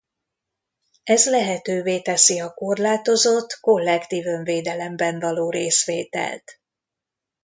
Ez 1.03 1.25
lehetővé 1.29 2.01
teszi 2.01 2.39
a 2.39 2.53
korlátozott 2.53 3.57
kollektív 3.61 4.25
önvédelemben 4.25 5.19
való 5.19 5.49
részvételt. 5.49 6.61